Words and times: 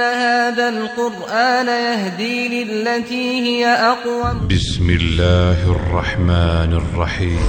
هذا 0.00 0.68
القرآن 0.68 1.66
يهدي 1.68 2.64
للتي 2.64 3.40
هي 3.40 3.66
أقوم. 3.66 4.48
بسم 4.48 4.90
الله 4.90 5.70
الرحمن 5.70 6.72
الرحیم. 6.72 7.40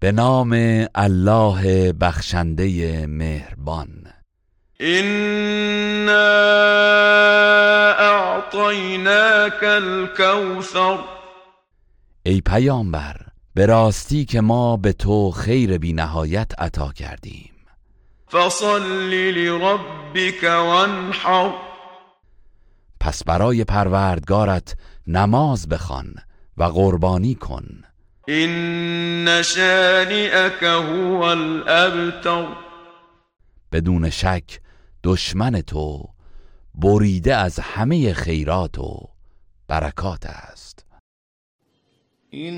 به 0.00 0.12
نام 0.12 0.52
الله 0.96 1.92
بخشنده 1.92 3.06
مهربان. 3.06 3.88
إنا 4.80 6.26
أعطيناك 8.00 9.64
الكوثر. 9.64 10.98
ای 12.26 12.40
پیامبر 12.40 13.16
به 13.54 13.66
راستی 13.66 14.24
که 14.24 14.40
ما 14.40 14.76
به 14.76 14.92
تو 14.92 15.30
خیر 15.30 15.78
بی 15.78 15.92
نهایت 15.92 16.52
عطا 16.58 16.92
کردیم. 16.92 17.55
فصل 18.32 19.10
لربك 19.10 20.44
وانحر. 20.44 21.52
پس 23.00 23.24
برای 23.24 23.64
پروردگارت 23.64 24.76
نماز 25.06 25.68
بخوان 25.68 26.14
و 26.56 26.64
قربانی 26.64 27.34
کن. 27.34 27.82
إن 28.28 29.42
شانئك 29.42 30.62
هو 30.62 31.22
الأبتر. 31.22 32.46
بدون 33.72 34.10
شک 34.10 34.60
دشمن 35.04 35.60
تو 35.60 36.08
بریده 36.74 37.36
از 37.36 37.58
همه 37.60 38.12
خیرات 38.12 38.78
و 38.78 39.08
برکات 39.68 40.26
است. 40.26 40.84
إن 42.34 42.56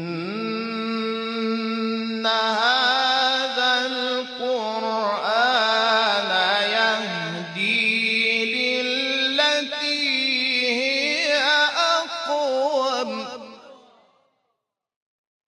هذا 2.26 3.88